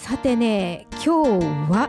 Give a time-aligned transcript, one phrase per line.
[0.00, 1.86] さてね今日は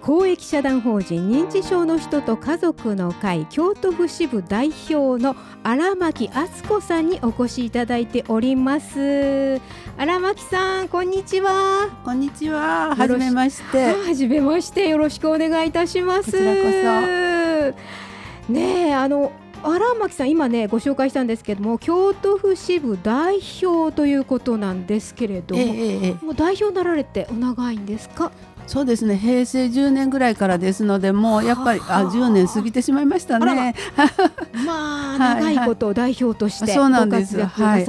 [0.00, 9.60] 公益社団法人認知症の人と家族の会京都府支部代表の荒牧敦子さんにお越しいただいております。
[9.98, 11.90] 荒牧さんこんにちは。
[12.04, 12.94] こんにちは。
[12.94, 13.92] はじめまして。
[13.92, 14.88] はじめまして。
[14.88, 16.30] よろしくお願いいたします。
[16.30, 17.74] こちらこ
[18.48, 18.52] そ。
[18.52, 19.32] ねあの
[19.62, 28.32] 荒牧さん今ねご紹介したんですけども京都府支部代表ということなんですけれども、ええもう代表になられてお長いんですか？
[28.66, 33.74] そうですね平成10年ぐらいからですのでもうやっぱりあ10年過ぎてしまいましたね。
[34.64, 35.18] まあ。
[35.18, 37.36] 長いこと代表としてそうなんです。
[37.44, 37.86] はい、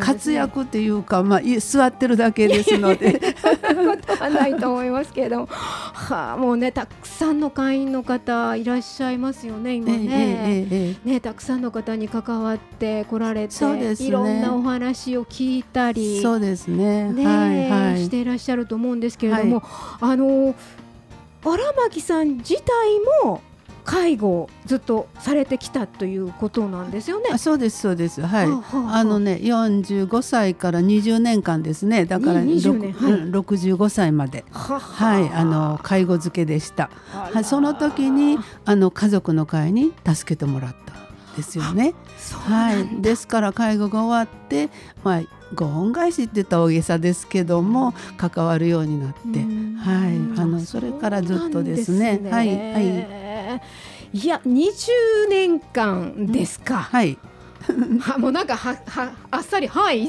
[0.00, 3.35] 活躍っていうかまあ座ってるだけですので。
[3.76, 10.06] ことはないと思いますけれども、はあもうねたくさんの会員の方いらっしゃいますよね今ね。
[10.08, 17.12] えええ、ねたくさんの方に関わってこられて、ね、いろんなお話を聞いたり、そうですね。
[17.12, 20.54] ね、はいはい、していらっしゃると思うんですけれども、はい、あの
[21.44, 22.64] 荒牧さん自体
[23.24, 23.40] も
[23.86, 27.30] 介護をずっとされてきたということなんですよね。
[27.32, 28.20] あそうですそうです。
[28.20, 28.50] はい。
[28.50, 32.04] はあはあ、あのね45歳から20年間ですね。
[32.04, 36.90] だから20年、はい、65歳までははいあの介護付けでした。
[37.10, 40.94] はいその時にあの家族の会に助けてもらった
[41.36, 41.94] ですよね。
[42.48, 43.00] はい。
[43.00, 44.68] ですから介護が終わって
[45.04, 45.22] まあ
[45.54, 49.44] ご恩返しって言った大げさですけども関わるようになって、
[49.78, 52.16] はい、あのそれからずっとですね。
[52.16, 53.25] すねはい、はい。
[54.12, 56.76] いや20年間ですか。
[56.76, 57.18] はい。
[58.00, 60.08] は もうなんかははあっさりはい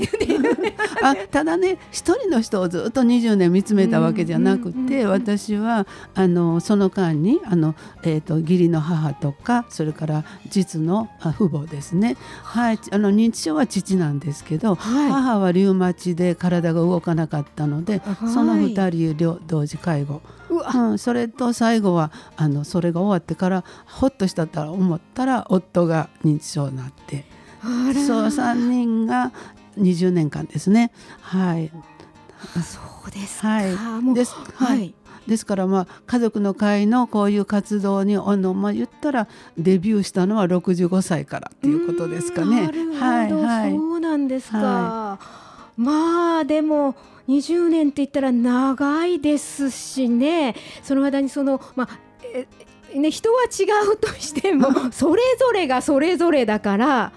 [1.01, 12.97] あただね一人の人をずっと20年見つめたわけじゃなくて、私はあのその間にあの、えーと、義理の母とかそれから実の父母ですね、はい、あ。
[12.97, 20.21] の認知症は父なんですけど、はい、母はリウマチで体が動かなかったので、はい、その2人同時介護。
[20.49, 27.25] うん、それと最後はあのそれが終わってからほっとしたと思ったら夫が認知症になって。
[27.61, 29.31] そう3人が
[29.77, 30.91] 20年間ですね。
[31.21, 31.71] はい。
[32.63, 34.13] そうですはい。
[34.13, 34.35] です。
[34.55, 34.93] はい。
[35.27, 42.71] ですからまあ家族の会のこういう活動にあのまあ言ったらデビューしたのは65歳からっていうことですかね。
[42.99, 43.71] はいはい。
[43.71, 44.57] そうなんですか。
[44.57, 45.19] は
[45.77, 46.95] い、まあでも。
[47.27, 57.11] 20年って言ったら長いですしねその間にその、まあね、人は違うとしても それぞれがそれぞれだから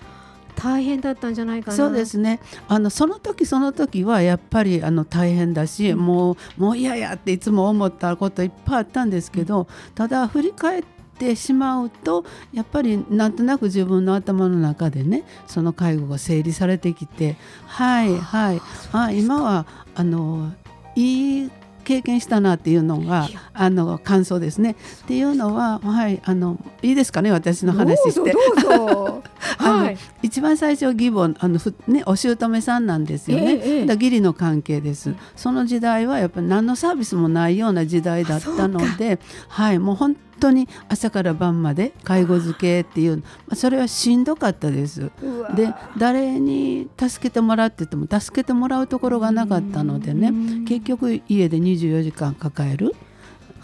[0.60, 1.76] 大変だったんじゃないかな。
[1.76, 2.38] そうですね。
[2.68, 10.84] あのその時その時はやっぱりあの大変だし、うん、もうもう嫌やっていつも思ったこといっぱいあったんですけど、うん、ただ振り返っ
[11.18, 18.60] てしまうとやっぱりなんとなく自分の頭の中でねその介護が整理されてきてはいはい。
[18.92, 20.52] あ今はあの
[20.94, 21.50] いい
[21.84, 24.76] 経験したなっていうのがあの感想ですね。
[25.04, 28.34] っていうのははいあのいいですかね私の話して。
[29.58, 33.60] はい、一番最初義母あのふねお姑さんなんですよね。
[33.62, 35.14] ええ、だ義理の関係です。
[35.36, 39.18] その時代はやっぱり何のサービスもないような時代だったので、
[39.48, 43.22] はいもう本当に朝から晩まで介護漬けっていう
[43.54, 45.10] それはしんどかったです
[45.54, 50.32] で誰に助けてもらってても助けてもらうところがなかったのでね
[50.66, 52.94] 結局家で24時間抱える。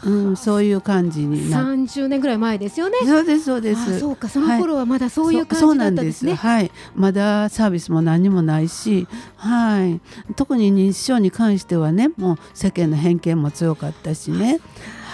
[0.04, 2.98] うん、そういう感じにな30年ぐらい前ですよね。
[3.04, 3.98] そうですそうです。
[3.98, 6.34] そうかその頃はまだそういう感じだったんですね。
[6.34, 10.00] はい、まだサービスも何もないし、はい。
[10.34, 14.60] 特に認知症に関してはね、もう世間の偏見も強かったしね。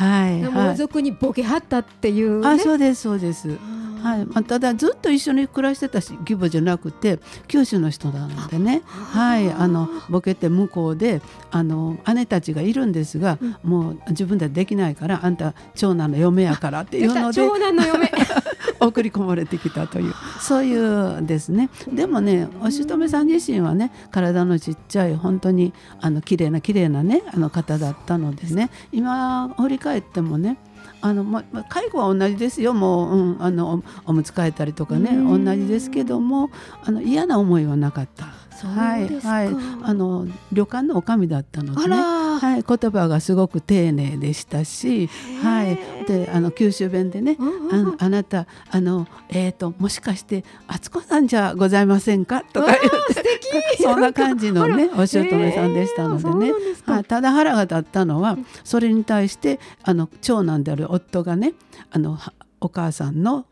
[0.03, 3.59] はい、もう俗にボケはったっていう、ね、あそうですそうです。
[4.03, 4.27] はい。
[4.27, 8.83] まあ、ただずっと一緒に暮らしてたし義母じゃなくて九州の人なのでね。
[8.85, 9.51] はい。
[9.51, 18.11] あのボケて向こうであの姉たちがいるんですが、うん、もう自分でできないからあんた長男の嫁やからっていうので 長男の嫁。
[18.81, 21.71] 送り込まれてきたというそういうですね。
[21.93, 30.59] でもねお姑さん自身はね体のちっちゃい本当にあの綺麗な綺麗なねあの方だったのでね今振り返ってもね
[31.01, 32.75] あのまあ、介護は同じですよ。
[32.75, 36.51] もう、うん、あのおむつ替えたりとかね同じですけども
[36.85, 38.42] あの嫌な思いはなかった。
[38.67, 39.49] はいはい。
[39.83, 45.09] あの旅館の女将だったのでね、はい、言葉がすごく丁寧でしたし、
[45.43, 47.37] はい、であの九州弁でね、
[47.71, 52.43] あのあなたあのえっ、ー、ともしかして敦子さんじゃございませんか？
[52.53, 53.33] とか言って。
[53.83, 56.53] そんな感じのねお姑さんでしたのでね、
[56.87, 61.55] はい、ただ腹が立ったのはそれに対してあの長男である夫がね
[61.91, 62.19] あの
[62.61, 63.47] お母さんの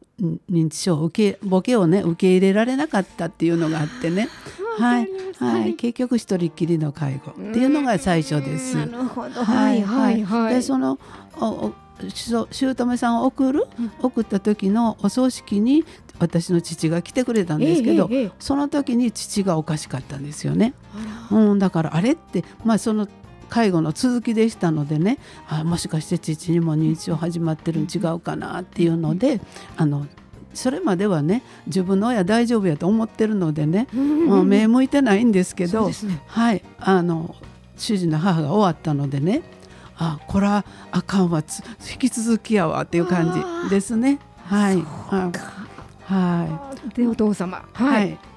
[0.50, 4.29] 認知症受けボケをね受け入れられなかったっていうのがあってね
[4.78, 5.08] はい、
[5.38, 8.76] はい、結局一人っきりの介護っていうのが最初です。
[8.76, 9.44] なるほど。
[9.44, 10.55] はいはいはい。
[10.55, 10.99] でその
[11.40, 11.72] お
[12.08, 13.67] 姑さんを送る、
[14.00, 15.84] 送った時のお葬式に
[16.19, 20.75] 私の父が来てくれたんですけど、えええ、その時に父がおかしかったんですよね。
[21.31, 23.08] うん、だからあれってまあその
[23.49, 25.19] 介護の続きでしたのでね。
[25.49, 29.40] あもしかして父にも認知症始まってるん違うかなっていうので
[29.76, 30.06] あの
[30.55, 35.94] それまではね自分の親大丈夫やと思ってるのでね、 もう目向いてないんですけど、ね、
[36.26, 37.35] はいあの
[37.76, 39.43] 主人の母が終わったのでね
[39.97, 41.43] あこれはあかんわ
[41.93, 43.32] 引き続きやわっていう感
[43.69, 44.19] じですね。
[44.47, 44.82] はい。
[46.06, 46.94] はい。
[46.94, 47.62] でお父様。
[47.73, 48.30] はい、はい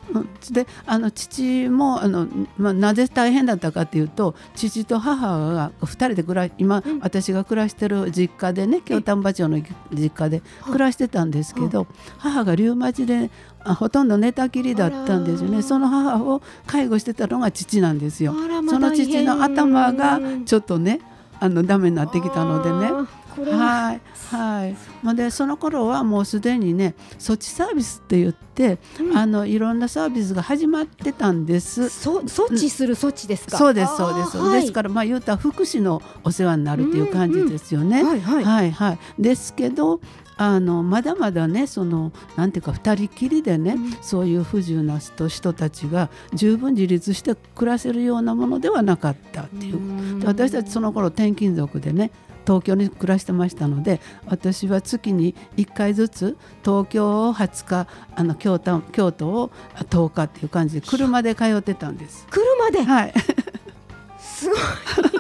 [0.52, 2.28] であの父もあの、
[2.58, 9.62] まあ、なぜ大変だったかというと父と母が2人で暮ら今、うん、私が暮らしてる実家でね京丹波町の
[9.92, 13.32] 実家で暮らしてたんですけど母がリウマチで
[13.66, 15.62] あほとんど寝たきりだったんですよね。
[15.62, 18.34] その母を介護してたのが父なんですよ。
[18.70, 21.00] その父の頭がちょっとね
[21.40, 22.92] あのダメになってきたのでね。
[23.42, 23.94] は。
[23.94, 24.02] い
[24.36, 24.76] はい。
[25.02, 31.90] まあ、でその頃はもうすでにね措置サービスって言って、うん、あのいろんなサービスが始まってたんです。
[31.90, 39.00] そ措置する措置ですか、そうですそうです、はい、ですからまあ言うたら福祉のお世話になるっていう感じですよね、うんうん、はい、はい、はいはい。
[39.20, 40.00] ですけど
[40.38, 52.12] あのまだまだねそのなんていうか2人きりでね、うん、そういう不自由な人人たちが十分自立して暮らせるようなものではなかったっていう、私たちその頃転勤族でね
[52.46, 62.28] 東京に暮らしてましたので私は月に1回ずつ東京を20日あの京都京都を10日っていう感じで車で通ってたんです。
[62.30, 62.84] 車で？
[62.84, 63.14] はい。
[64.20, 64.56] すご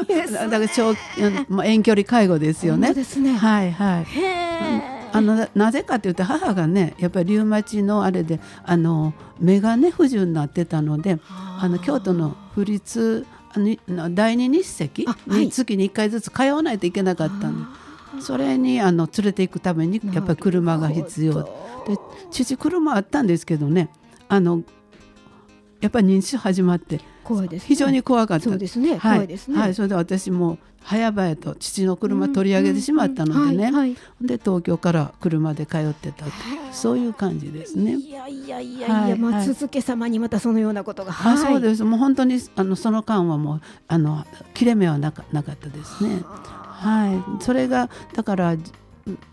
[0.03, 0.93] いです、ね、 だから長、
[1.47, 2.93] まあ、遠距離介護ですよね。
[2.93, 3.33] ですね。
[3.33, 4.05] はいはい。
[5.15, 11.19] あのなぜかというと母がねやっぱりリウマチのあれであの目がね不自由になってたので
[11.59, 13.25] あの京都の府立
[13.55, 21.43] 第二日赤に月に1回ずつ通わないといけなかったんで、はい、それにあの連れていくためにやっぱり車が必要。
[21.43, 21.97] で
[22.31, 23.89] 父車あったんですけどね。
[24.29, 24.63] あの
[25.83, 28.45] やっぱり認知症始まって怖いです、ね、非常に怖かった。
[28.45, 33.73] そうですね、はい、怖いですね、はい、それで私も早々と父の車取り上げてしまったのでね、はい。
[33.73, 36.25] はい、で東京から車で通ってた
[36.71, 37.95] そういう感じですね。
[37.95, 41.83] いやいやいやいや、はい、まあ、続け様にまたそのようなことが、あそうです。
[41.83, 46.21] もう本当にあのその間はもうあの切れ目はなかなかったですね。
[46.23, 48.55] はい、それがだから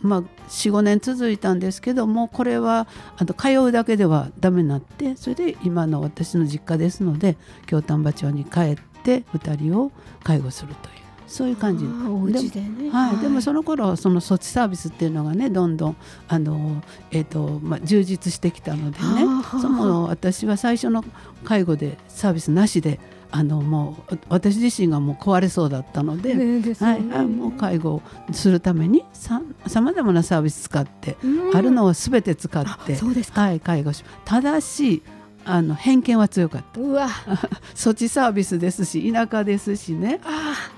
[0.00, 7.37] まあ、45年続いたんですけどもこれはあの通うだけではダメになってそれで今の私の実家ですので
[7.67, 9.93] 京丹波町に帰って2人を
[10.25, 11.00] 介護するという。
[11.30, 11.84] そういう感じ。
[12.50, 15.96] でね、はい、でもその頃その措置サービスっていうのがねどんどん
[16.26, 16.82] あの、
[17.12, 19.24] えーとまあ、充実してきたのでね。
[19.60, 21.04] その私は最初の
[21.44, 22.98] 介護でサービスなしで
[23.30, 29.40] あのもう私自身がもう壊れそうだったので、ねね、はい、もう介護するためにさ
[29.80, 31.16] まざまなサービス使って、
[31.54, 32.96] あるのをすべて使って
[33.32, 35.02] はい、介護しただし
[35.44, 36.81] あの偏見は強かった。
[36.81, 37.08] うわ。
[37.75, 40.20] 措置サービスですし田舎ですしね。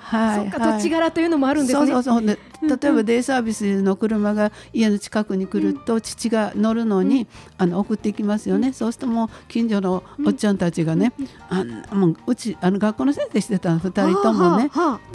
[0.01, 1.87] はい、そうか土地柄というのもあるんですね。
[1.87, 2.27] そうそうそう。
[2.27, 7.27] で例えばデイサービスの車が家の近くに来ると、父が乗るのに、
[7.59, 11.13] あの送っていきますよね、そうするともう近所のおっちゃんたちがね、
[11.49, 11.65] あ
[11.95, 14.71] もううちあの学校の先生してたの2人ともね、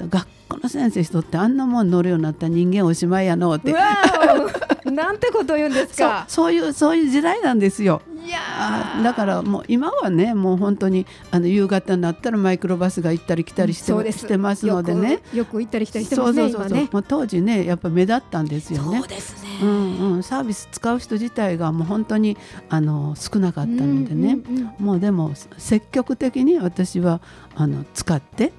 [0.10, 3.74] 学校の先生しとってあんなもん乗るようになった人間おしまいやのって
[4.98, 6.26] なんてこと言うんですか？
[6.28, 8.02] そういうそういう時代なんですよ。
[8.26, 8.40] いや
[9.04, 15.22] だからもう今はねもう本当にあの夕方になったらマイクロバスが行ったり来たりして,、うしてますのでね。
[15.34, 18.98] よく行ったり来たりしてますねそうそうそう、ね、もう当時ねやっぱ目立ったんですよね。
[19.00, 19.70] そうですね、うん
[20.16, 22.36] うん、サービス使う人自体がもう本当に
[22.68, 27.22] あの少なかったのでね、うんうんうん、もうでも積極的に私は
[27.56, 28.52] あの使って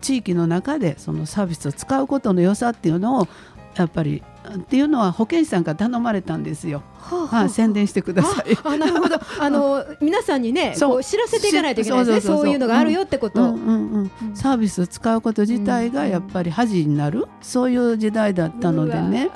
[0.00, 3.28] 地域の中でそのサービスを使うことの良さっていうのを
[3.78, 4.22] やっぱり
[4.56, 6.82] っていうのは保健師さんから頼まれたんですよ。
[6.98, 8.58] はあ、はあ、宣伝してください。
[8.64, 9.16] あなるほど。
[9.40, 12.34] あの皆さんにね、こう知らせていかないといけないですね。
[12.36, 13.42] そういうのがあるよってこと。
[13.42, 19.30] うんうんうん、サービスを使うこと自体がやっぱり恥になる、そういう時代だったのでね。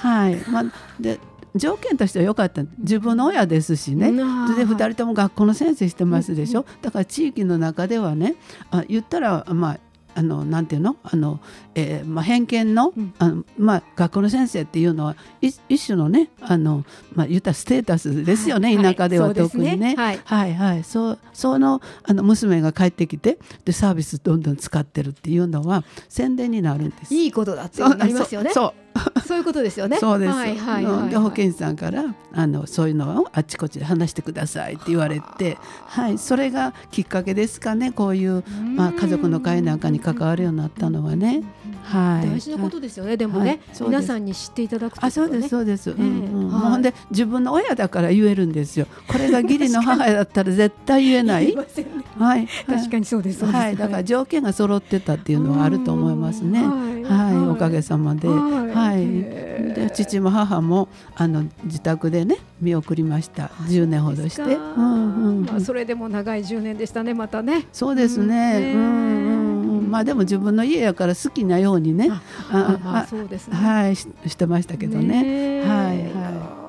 [0.00, 0.36] はい。
[0.50, 0.64] まあ
[0.98, 1.20] で。
[1.56, 8.36] 条件としては良かった自分の親ですしねで2人とも学校の先生してますでしょだから地域の中ではね
[8.70, 9.78] あ言ったらまあ
[10.18, 10.96] あのなんていうの？
[11.02, 11.40] あの、
[11.74, 19.94] えーまあ、偏見のうん、あのまあ、学校の先生っていうのは一種のねあの、まあ、言ったステータスですよね、はい、田舎では特にね。
[19.94, 27.14] はい、はい、はい、そうそのあの娘が帰ってきてでサービスどんどん使ってるっていうのは宣伝になるんです。
[27.14, 28.52] いいことだってなりますよね。
[28.54, 28.85] そう
[29.26, 29.98] そういうことですよね。
[29.98, 30.32] そうです。
[30.32, 37.92] はいはいはいはいで保健師さんからあのそういうのをあっちこっちで話してくださいって言われて、はい、それがきっかけですかね。
[37.92, 38.42] こういう
[38.76, 41.42] まあ家族の会なんかに関わるようになったのはね。
[41.82, 42.30] はい。
[42.30, 43.16] 大事なことですよね。
[43.16, 46.02] でもね、はい皆さんに知っていただくといあそうですそうです、うんう
[46.48, 51.54] んはいほんで自分の親だから言えるんですよこれが義理の母だったら絶対言えない
[52.18, 52.48] はい。
[52.66, 53.40] 確かにそうです。
[53.40, 53.58] そうです。
[53.58, 56.60] はいだから条件が揃ってたっていうのはあると思いますね。
[56.60, 57.48] うんはい、はい。
[57.48, 58.28] おかげさまで。
[58.28, 59.46] はい。
[59.74, 63.50] で父も母もあの自宅でね見送りました。
[63.68, 67.66] 10年ほどして、うんうんまあそれでも長い10年でしたねまたね。
[67.72, 72.10] そうですね、ううんまあでも自分の家やから好きなようにね
[72.50, 73.56] あそうですね。
[73.56, 75.22] はいししてましたけどね。
[75.22, 76.26] ねはい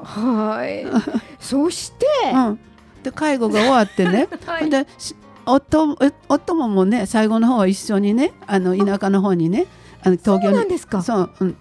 [0.08, 0.86] はい。
[1.40, 2.60] そして、うん、
[3.04, 4.70] で介護が終わってね、 はい。
[4.70, 5.16] でし
[5.48, 9.68] 夫え夫ももね最後の方は一緒にねあの田舎の方にね
[10.04, 11.02] あの東京そうになんですか。
[11.02, 11.58] そう、うん、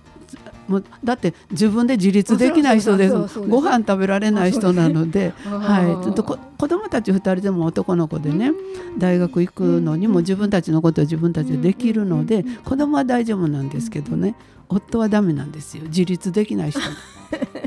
[0.69, 5.59] もうだって自分で自立できない人ですご飯食べられない人なので、あそう。
[5.61, 8.53] はい、ちょっとこ子供たち2人でも男の子でね
[8.99, 14.35] 大学行くのにも自分たちのことは自分たちでできるので子供は大丈夫なんですけどね
[14.69, 15.85] 夫はダメなんですよ。
[15.85, 16.81] 自立できない人。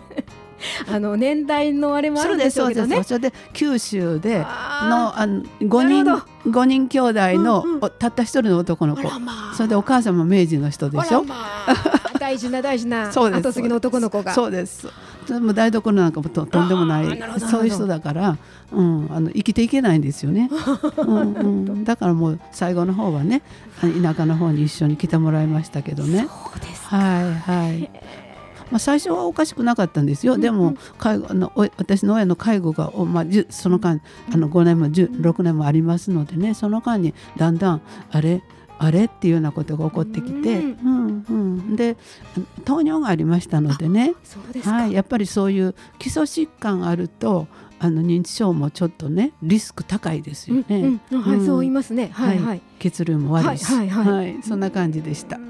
[0.91, 3.03] あの年代のあれもあるんでしょうけどね。
[3.03, 7.79] それで九州であのあの5人五人兄弟の、うんうん。
[7.81, 9.03] おたった一人の男の子。
[9.03, 9.55] らまあ。
[9.55, 11.35] それでお母さんも明治の人でしょま
[11.67, 12.17] あ。
[12.19, 14.33] 大事な大事な 後継ぎの男の子が。
[14.33, 14.87] そうです。
[15.25, 17.05] それも台所なんかもととんでもない。
[17.39, 18.37] そういう人だから、
[18.71, 20.49] うん、あの生きていけないんですよね、
[20.97, 23.41] うんうん、だからもう最後の方はね
[24.01, 26.27] 田舎の方に一緒に来てもらいましたけどね。
[26.27, 26.87] そうです。
[26.87, 27.89] はいはい。
[28.71, 36.53] まあ、最初はおかしくなかったんですよ、でも介護あのお私の親の介護が、おまあ、その間あの5年も10 6年もありますのでね。
[36.53, 38.43] その間にだんだんあれ
[38.79, 41.97] あれっていうようなことが起こってきて、ううんうん、で
[42.63, 44.15] 糖尿がありましたのでね。
[44.63, 47.47] はい、やっぱりそういう基礎疾患があると
[47.79, 51.21] あの認知症もちょっとねリスク高いですよね、うんうん。
[51.21, 51.45] はい、うん。
[51.45, 52.09] そう言いますね。
[52.13, 52.61] はいはい。
[52.79, 54.43] 血流も悪いし、はいはいはい。
[54.43, 55.37] そんな感じでした。
[55.37, 55.41] は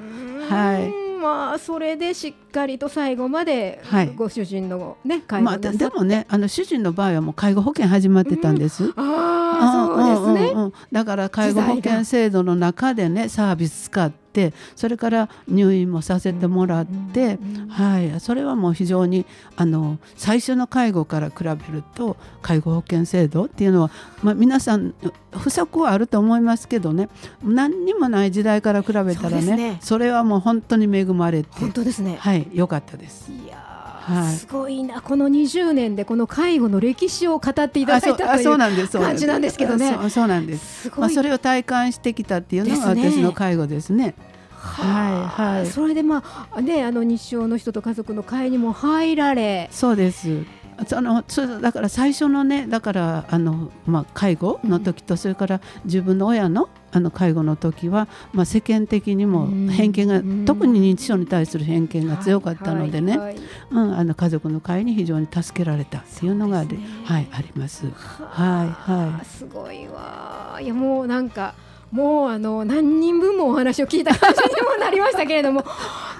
[0.56, 4.14] はいまあそれでしっかりと最後まではい。
[4.16, 5.78] ご主人のね介護まあ、なさって。
[5.78, 8.94] ででもねあの主人の場合はもう介護保険始まってたんです。
[8.96, 9.29] ああ
[9.60, 10.52] そうですね。
[10.52, 17.40] んうんうんだから介護保険制度の中でねサービス使ってそれから入院もさせてもらって、
[17.70, 19.26] はい、それはもう非常に
[19.56, 23.92] あの最初の介護から比べると介護保険制度っていうのは、
[24.24, 24.94] まあ、皆さん
[25.32, 27.10] 不足はあると思いますけどね
[27.44, 32.18] 何にもない時代から比べたらねねそれはもう本当に恵まれて本当ですね。
[32.20, 33.32] はい良かったです。
[33.32, 33.69] いや
[34.10, 34.34] はい。
[34.34, 35.02] ーすごいな。
[35.02, 39.98] この20年でこの介護の歴史を語っていただいたというそうなんですそう感じなんですけどね。
[40.10, 40.92] そうなんです。
[40.98, 44.16] まあ、それを体感してきたっていうのが私の介護ですね。
[44.52, 45.68] ははいはい。
[45.68, 49.70] それでまあねあの日照の人と家族の会にも入られ。
[49.72, 50.44] そうです。
[50.88, 59.68] そのそうだから最初のねだからあの、まあ、介護の時と、それから自分の親のあの介護の時は、まあ、世間的にもうん。
[59.68, 60.46] 偏見が、うん。
[60.46, 63.38] 特に認知症に対する偏見が強かったのでね、はいはい
[63.72, 66.88] うん、あの家族の会に非常に助けられたっていうのがそうですね。
[67.06, 67.86] はい、あります。
[67.86, 69.26] はいはい。
[69.26, 70.60] すごいわ。
[70.62, 71.54] いやもうなんか
[71.92, 75.64] もうあの何人分もお話を聞いた感じにもなりましたけれども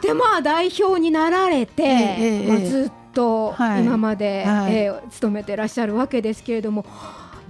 [0.02, 2.48] でまあ代表になられて、ええええ。
[2.48, 4.76] まあ、ずっとはい今まで、はい。
[4.76, 6.86] えー勤めてらっしゃるわけですけれども。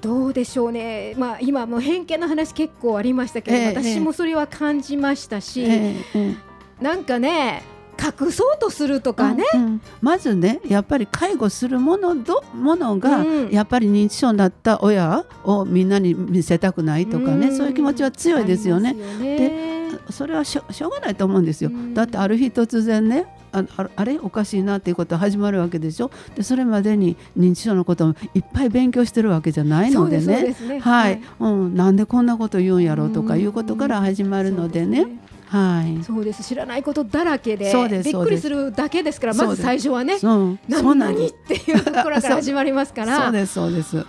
[0.01, 6.35] どうでしょうね、まあ、今もう偏見の話結構ありましたけど、ええ私もそれは感じましたし、えええ
[6.79, 6.83] え。
[6.83, 7.63] なんかね
[8.01, 9.81] 隠そうとするとかね、うんうん。
[10.01, 13.49] まずねやっぱり介護するものどものが、うん。
[13.49, 17.57] やっぱり認知症になった親をみんなに見せたくないとかね、ん。
[17.57, 18.91] そういう気持ちは強いですよね。
[18.91, 18.93] あ。
[18.93, 19.79] りますよね。
[20.11, 21.71] それはしょしょうがないと思うんですよ。
[21.71, 21.93] うん。
[21.93, 24.19] だってある日突然ねあああれ？
[24.19, 26.11] おかしいなっていうことが始まるわけでしょ？
[26.35, 30.55] でそれまでに認知症のことをいっぱい勉強してるわけじゃないのでね。
[30.81, 35.07] はい、うん、なんでこんなこと言うんやろうとかいうことから始まるのでね。
[35.47, 36.03] はい。
[36.03, 36.43] そうです。
[36.43, 37.73] 知らないことだらけで。
[38.03, 40.19] びっくりするだけですからまず最初はね。
[40.21, 43.23] 何っていうところから始まりますから。
[43.23, 44.05] そうですそうです。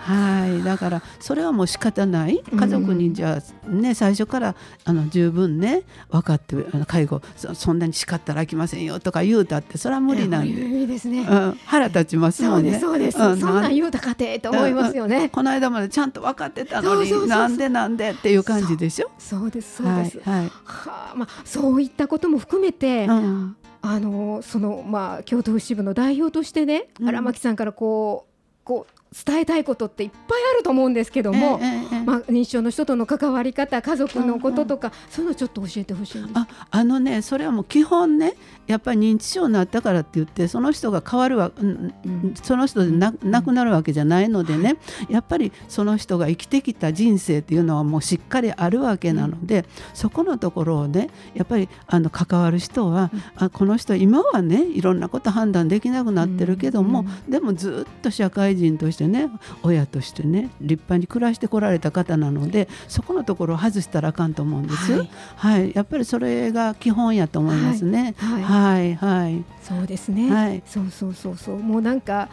[0.00, 2.42] はい、だからそれはもう仕方ない。
[2.42, 11.20] 家族にじゃあね最初からあの十分ね分かってあの介護そそんなに叱ったらあきませんよとか言うたってそれは無理なんで、いいですね。
[11.20, 12.70] うん、腹立ちますもんね。
[12.70, 13.18] ですそうです。
[13.18, 15.28] うんそんなん言うたかてと思いますよね。
[15.28, 17.24] この間までちゃんと分かってたのそうそうそうそう。
[17.24, 19.10] になんでなんでっていう感じでしょ？
[19.18, 20.20] そうですそうです。
[20.20, 20.46] はいはい。
[20.64, 23.56] はあまあそういったことも含めてうん。
[23.82, 27.08] あのそのまあ京都府支部の代表としてねうん。
[27.08, 30.20] 荒牧さんからこうこう伝えたいことっていっぱい
[30.54, 36.22] あると思うんですけども、ええええまあ、認知症の人との関わり方家族のこととか、そういうのちょっと教えてほしい。
[36.34, 38.34] ああのねそれはもう基本ね
[38.68, 44.76] やっぱり認知症になったからって言ってその人が変わるわ、うんうんその人でななくなるわけじゃないのでね、
[45.08, 57.30] やっぱりその人が生きてきた人生っていうのはもうしっかりあるわけなので、そこのところをねやっぱりあの関わる人は、あこの人今はねいろんなこと判断できなくなってるけども、うん。
[57.30, 59.30] でもずっと社会人としてね
[59.62, 64.92] 親としてね立派に暮らしてこられた方なのでそこのところを外したらあかんと思うんです。
[64.92, 65.10] はい。
[65.36, 68.14] はい、やっぱりそれが基本やと思いますね。
[68.18, 68.42] はい。
[68.42, 70.62] はい、はい、そうですね、はい。
[70.66, 71.58] そうそうそうそう。
[71.58, 72.28] もうなんか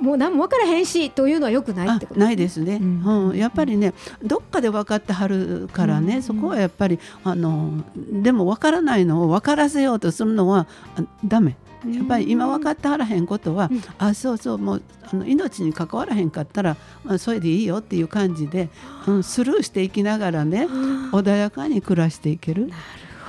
[0.00, 3.36] もう何も分からへんしというのはよくないあってことないですね、ううんん。
[3.36, 6.22] やっぱりねどっかで分かってはるからね、うん。
[6.22, 7.84] そこはやっぱりあの
[8.22, 11.56] でも分からないのを分からせようとするのはあダメ
[11.86, 13.82] やっぱり今分かってはらへんことは、うん。
[13.98, 18.68] あそうそうもうあの命に関わらへんかったら、まあ、それでいいよっていう感じで、
[19.06, 22.70] うん、スルーしていきながらねうん穏やかに暮らしていける。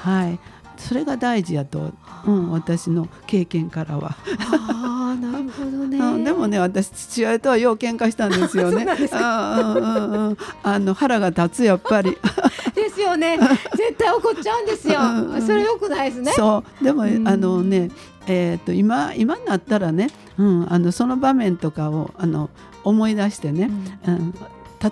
[0.02, 0.40] はい、
[0.78, 1.92] それが大事やと、
[2.26, 4.16] うん、私の経験からは。
[4.50, 5.98] ああなるほどね。
[5.98, 8.88] うんでもね私父親とはよう喧嘩したんですよね。
[9.14, 12.18] あの腹が立つやっぱり。
[12.74, 13.38] ですよね。
[13.76, 15.00] 絶対怒っちゃうんですよ。
[15.46, 16.32] それよくないですね。
[16.32, 16.84] そう。
[16.84, 17.28] でも、うん。
[17.28, 17.90] あのね
[18.32, 22.52] えー、と今今になったらね、うん、あのその場面とかをあの
[22.84, 23.72] 思い出してね、
[24.06, 24.34] うん、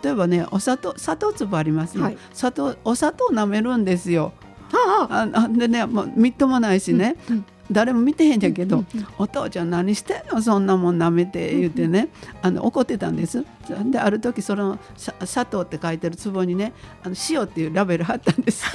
[0.02, 2.18] 例えばねお砂糖砂糖粒ありますね、はい。
[2.34, 4.34] 砂糖お砂糖舐めるんですよ。
[4.74, 5.30] ああ。
[5.34, 9.08] ああでねもうみっともないしね、うん誰も見てへんじゃけど、うんうんうん。
[9.18, 10.42] お父ちゃん何してんの？
[10.42, 12.08] そんなもん舐めて言ってね、
[12.42, 13.44] あの怒ってたんです。
[13.92, 16.72] である時そのさ砂糖って書いてる壺にね
[17.04, 18.66] あの塩っていうラベル貼ったんです。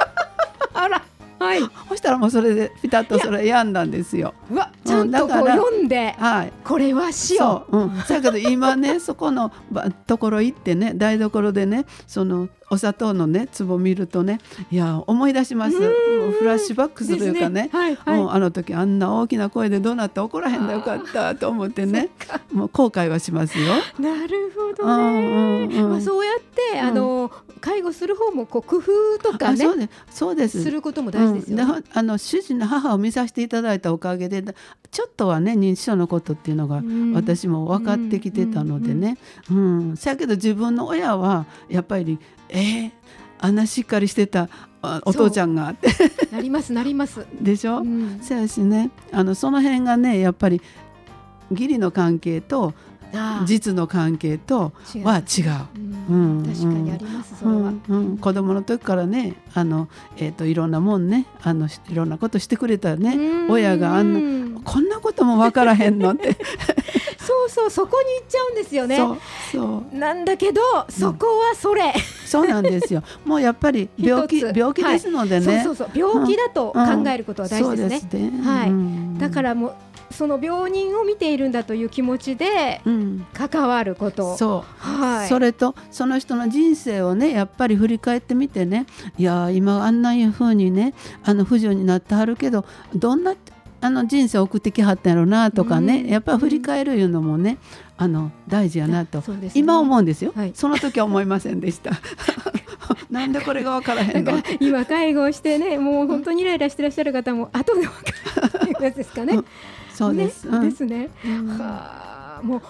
[0.72, 1.02] あら
[1.42, 1.60] はい。
[1.88, 4.34] そしたらもうそれでピタッとそれ病んだんですよ。
[4.50, 6.52] うわちゃんとこう読んではい。
[6.64, 15.76] これは塩そう、うん、だけど今ねそこのばところ行ってね台所でねそのお砂糖のね壺見るとねいや思い出します。
[15.76, 17.64] フラッシュバックするというかね。
[17.64, 18.18] ですはいはい。
[18.18, 22.08] もうあの時あんな大きな声でどうなって怒らへんでよかったと思ってね。
[22.50, 23.66] もう後悔はしますよ。
[23.98, 25.90] なるほどうんねうんうん。
[25.90, 26.86] まあそうやってうん。
[26.86, 29.90] あの介護する方もこう工夫とかねあそうです。
[30.10, 30.62] そうです。
[30.62, 31.84] することも大事ですよね。
[31.92, 34.42] あの主人の母を見させていただいたおかげで
[34.90, 37.12] ちょっとはね認知症のことっていうのがうん。
[37.12, 39.18] 私も分かってきてたのでね。
[39.50, 42.18] うんせやけど自分の親はやっぱり
[42.54, 42.90] えー、
[43.38, 44.48] あんなしっかりしてた
[44.82, 45.70] あお父ちゃんが。
[45.70, 45.88] っ て
[46.32, 47.26] なりますなります。
[47.40, 48.18] でしょ、うん。
[48.20, 48.90] せやしね。
[49.12, 50.60] あのその辺がねやっぱり
[51.50, 52.74] 義理の関係と
[53.44, 54.72] 実の関係と
[55.04, 55.80] は違う。
[56.10, 56.38] うん。
[56.38, 57.56] うん確かにありますそれは。
[57.58, 63.50] うんうん、子供の時からねあの、えー、といろんなもんねあのいろんなことしてくれたねうん。
[63.50, 66.36] 親があんなこんなことも分からへんのって
[67.26, 68.98] そうそうそこに行っちゃうんですよね。
[69.50, 71.92] そうなんだけどそこはそれ。
[72.26, 73.02] そうなんですよ。
[73.24, 76.12] もうやっぱり病気病気ですのでね、そうそうそう。
[76.14, 78.00] 病気だと考えることは大事ですね。
[78.00, 78.42] そうですね。
[78.42, 78.70] はい。
[78.70, 79.18] うん。
[79.18, 79.74] だからもう
[80.12, 83.26] その病人を見ているんだという気持ちでうん。
[83.32, 84.36] 関わること。
[84.36, 84.98] そう。
[84.98, 85.28] はい。
[85.28, 88.86] それとその人の人生をねやっぱり振り返ってみてね。
[89.18, 93.34] いやー今あんないう風にねあの不自由になってはるけどどんな
[93.82, 96.08] あの人生を送ってきはったんやろうなとかね、うん。
[96.08, 97.58] やっぱり振り返るいうのもね
[97.98, 99.50] あの大事やなと、ね。
[99.54, 100.52] 今思うんですよ、はい。
[100.54, 101.90] その時は思いませんでした。
[103.10, 104.40] なんでこれが分からへんの？
[104.60, 109.38] 今介護をしてねもう本当にイライラしてらっしゃる方も後で分かるやつですかね。
[109.92, 110.70] そうです、ねうん。
[110.70, 111.10] ですね。
[111.24, 111.48] うん。
[111.48, 112.62] はあもう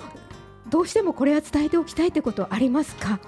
[0.70, 3.14] どうしてもこれは伝えておきたいってことありますか？
[3.14, 3.18] あ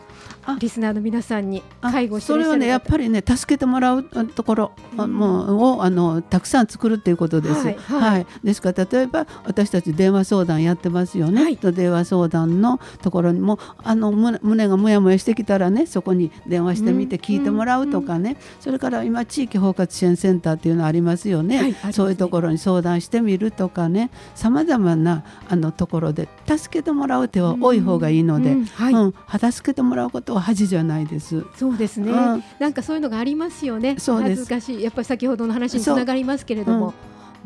[0.58, 7.66] リスナーの皆さんにあ介護してそれはねやっぱりね助けてもらうところ、あもうをあのたくさん作るっていうことです。
[7.66, 8.22] はいは、はい。
[8.22, 11.42] いですから例えば私たち電話相談やってますよね。
[11.42, 11.56] はい。
[11.56, 21.58] と電話相談のところにもあの胸胸がもやもやしてきたらねそこに電話してみてうん聞いてもらうとかね、それから今地域包括支援センターっていうのありますよね。
[21.58, 21.92] はいね。
[21.92, 24.10] そういうところに相談してみるとかね。
[24.34, 28.52] さまざまなあのところで助けてもらう手は多い方がいいので。
[28.52, 29.14] うんはい、うん、
[29.52, 31.44] 助けてもらうことは恥じゃないです。
[31.56, 32.44] そうですね、うん。
[32.60, 33.96] なんかそういうのがありますよね。
[33.98, 34.42] そうです。
[34.42, 34.82] 恥ずかしい。
[34.84, 36.94] やっぱり先ほどの話につながりますけれども、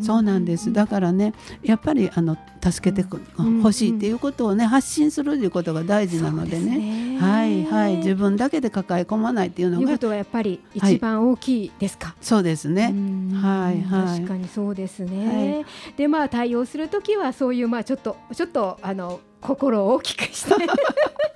[0.02, 0.70] そうなんです。
[0.70, 3.58] だからね、やっぱりあの助けてくうん。
[3.58, 6.76] 欲しいっていうことをね発信するということが大事なのでね。
[6.76, 7.18] ね。
[7.18, 7.96] はいはい。
[7.96, 12.14] 自分だけで抱え込まないっていうのがいうことはやっぱり一番大きいですか。
[12.20, 12.90] そうですね。
[12.92, 13.40] うん。
[13.40, 14.18] はいはい。
[14.18, 15.64] 確かにそうですね。
[15.96, 20.54] でまあ対応するときはそういうまあちょっとちょっとあの心を大きくして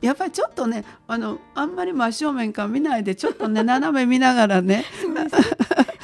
[0.00, 4.84] やっぱりちょっとねあのあんまり真正面から見ないでちょっとね 斜め見ながらね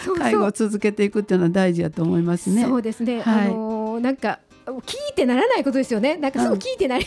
[0.04, 2.64] そう介護を続けていくっていうのは大事だと思いますね。
[2.64, 3.20] そうですね。
[3.22, 3.46] はい。
[3.46, 6.16] あのなんか聞いてならないことですよね。
[6.16, 7.04] なんかすぐ聞いてなる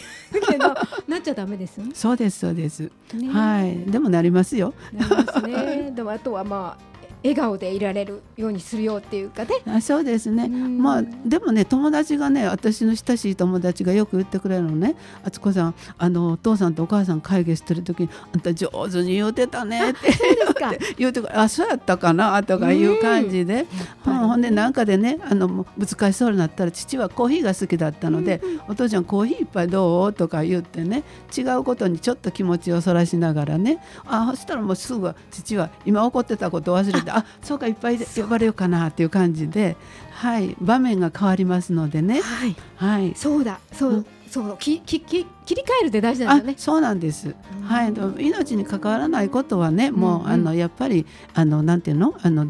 [0.47, 0.73] けど、
[1.07, 1.91] なっちゃダメですよね。
[1.93, 3.29] そうですそうです、ね。
[3.29, 3.91] はい。
[3.91, 4.73] でもなりますよ。
[4.93, 5.91] なりますね。
[5.95, 9.61] でもあとはまあ笑顔でいられるようにするよっていうかね。
[9.67, 10.81] あそうですね、うん。
[10.81, 19.99] まあでもね友達がね私の親しい友達がよく言ってくれるのね「あつこさんあのお父さんとお母さん会議してる時にあんた上手に言うてたね」って。
[20.97, 22.43] 言うてくれあそうやったかな？
[22.43, 23.65] とかいう感じで、
[24.03, 31.03] ぱりねほんでなんかでねあのもうぶつかりそうになったら父はコーヒーが好きだったので「お父ちゃんコーヒー一杯どう?」とか言ってね
[31.35, 33.79] 違うことにちょっと気持ちをそらしながらね。
[34.05, 39.75] あそしたらもうすぐ父は今怒ってたことを忘れてあそうかいっぱい呼ばれようかなっていう感じで、
[40.11, 42.21] はい、場面が変わりますのでね。
[42.21, 42.55] はい。
[42.77, 43.13] はい。
[43.15, 43.59] そうだ。
[43.73, 44.05] そう、うん。
[44.29, 44.57] そう。
[44.59, 46.55] ききき切り替えるって大事なんあですよね。
[46.57, 47.93] そうなんです、はい、
[48.25, 50.25] 命に関わらないことはね、もう、うん。
[50.25, 52.15] うんあのやっぱりあのなんていうの？
[52.21, 52.47] あの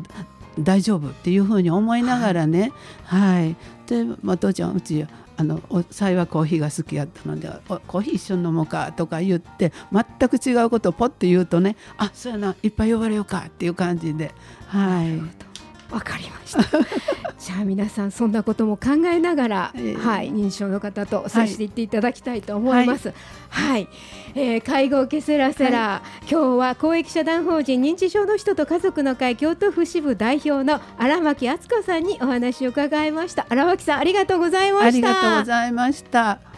[0.60, 2.74] 大丈夫っていうふうに思いながらね、
[3.06, 3.56] はい。
[3.88, 5.06] で、まあ、父ちゃんうち
[5.40, 7.50] あのお幸いコーヒーが好きやったので
[7.88, 14.34] コーヒー一緒に飲もうかとか言って全く違うことをポッと言うとねあそうやないっぱい呼ばれようかっていう感じで。
[14.68, 15.49] はい。
[15.92, 16.64] わかりました。
[17.40, 23.14] じゃあ皆さんそんなことも考えながら、ええはい認知症の方と接していっていただきたいと思います。
[23.50, 23.88] はい、
[24.36, 33.46] えー介護ケセラセラ、今日は公益社団法人認知症の人と家族の会京都府支部代表の荒牧敦子さんにお話を伺いました。
[33.50, 34.88] 荒牧さんありがとうございました。
[34.88, 36.49] ありがとうございました。